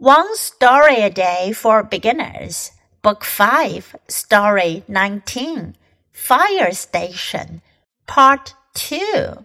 [0.00, 2.70] One Story a Day for Beginners,
[3.02, 5.74] Book 5, Story 19,
[6.12, 7.62] Fire Station,
[8.06, 9.44] Part 2.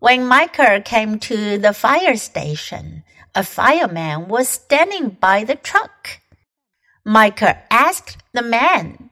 [0.00, 6.18] When Michael came to the fire station, a fireman was standing by the truck.
[7.04, 9.08] Michael asked the man,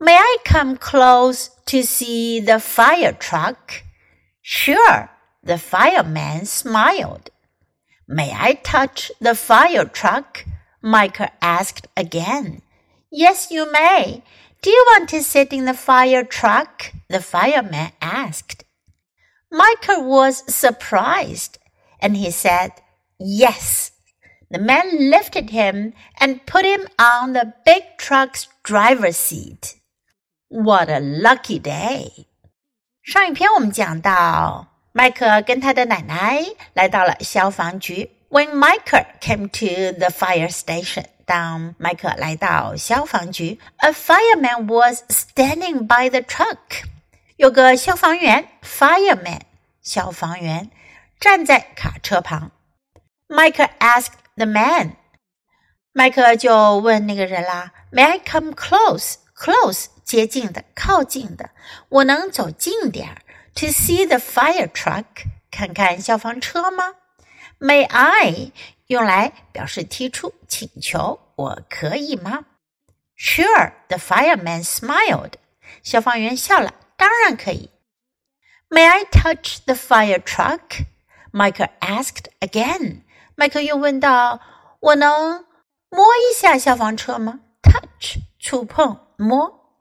[0.00, 3.84] May I come close to see the fire truck?
[4.42, 5.08] Sure,
[5.44, 7.30] the fireman smiled.
[8.08, 10.44] May I touch the fire truck?
[10.80, 12.62] Michael asked again.
[13.10, 14.22] Yes, you may.
[14.62, 16.92] Do you want to sit in the fire truck?
[17.08, 18.64] The fireman asked.
[19.50, 21.58] Michael was surprised
[22.00, 22.72] and he said,
[23.18, 23.92] Yes.
[24.50, 29.76] The man lifted him and put him on the big truck's driver's seat.
[30.48, 32.26] What a lucky day!
[33.02, 34.75] 上一篇我们讲到。
[34.95, 38.11] 麦克跟他的奶奶来到了消防局。
[38.29, 46.85] When Michael came to the fire station，当麦克来到消防局，a fireman was standing by the truck。
[47.35, 49.41] 有个消防员，fireman，
[49.81, 50.69] 消防员
[51.19, 52.51] 站在卡车旁。
[53.27, 54.93] Michael asked the man，
[55.91, 61.49] 麦克就问那个人啦，May I come close？Close，接近的，靠近的，
[61.89, 63.17] 我能走近点儿。
[63.55, 65.05] To see the fire truck，
[65.51, 66.95] 看看消防车吗？
[67.59, 68.51] May I
[68.87, 72.45] 用来表示提出请求，我可以吗？
[73.17, 75.33] Sure，the fireman smiled。
[75.83, 77.69] 消防员笑了，当然可以。
[78.69, 83.01] May I touch the fire truck？Michael asked again。
[83.35, 85.45] 麦克又问道：“我能
[85.89, 89.75] 摸一下消防车吗？”Touch，触碰，摸。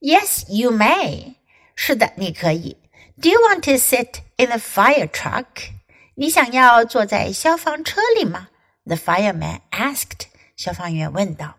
[0.00, 1.34] Yes，you may。
[1.74, 2.76] 是的，你可以。
[3.20, 5.70] do you want to sit in the fire truck?
[6.14, 8.48] 你想要坐在消防车里吗？
[8.84, 10.26] The fireman asked.
[10.56, 11.58] 消防员问道。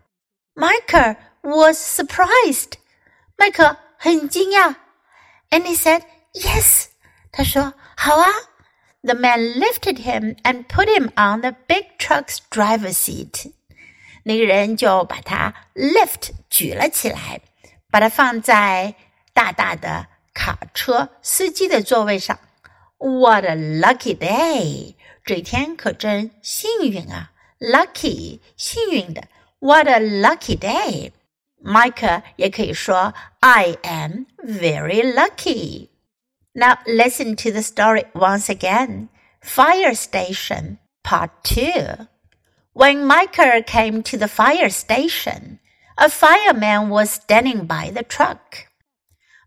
[0.54, 2.72] Michael was surprised.
[3.36, 4.76] 麦克很惊讶。
[5.50, 6.02] And he said,
[6.34, 6.86] "Yes."
[7.32, 8.28] 他说好啊。
[9.02, 13.50] The man lifted him and put him on the big truck's driver's seat.
[14.24, 17.40] 那个人就把他 lift 举了起来，
[17.90, 18.94] 把他放在
[19.32, 22.38] 大大的 卡车司机的座位上。
[22.98, 24.94] What a lucky day！
[25.24, 27.32] 这一天可真幸运啊！
[27.58, 29.24] Lucky，幸运的。
[29.58, 31.12] What a lucky day！
[31.62, 39.08] 麦克也可以说 I am very lucky。Now listen to the story once again.
[39.42, 42.06] Fire Station Part 2.
[42.72, 45.58] When Michael came to the fire station,
[45.96, 48.66] a fireman was standing by the truck.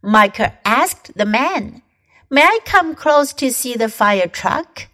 [0.02, 1.82] Michael asked the man,
[2.30, 4.88] May I come close to see the fire truck?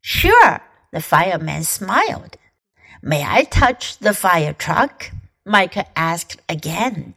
[0.00, 0.60] Sure,
[0.92, 2.36] the fireman smiled.
[3.02, 5.10] May I touch the fire truck?
[5.44, 7.14] Michael asked again.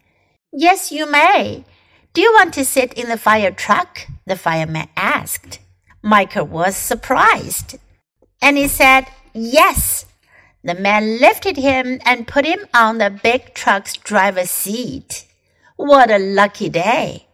[0.51, 1.65] Yes, you may.
[2.13, 4.07] Do you want to sit in the fire truck?
[4.25, 5.59] The fireman asked.
[6.01, 7.77] Michael was surprised.
[8.41, 10.05] And he said, Yes.
[10.63, 15.25] The man lifted him and put him on the big truck's driver's seat.
[15.77, 17.27] What a lucky day!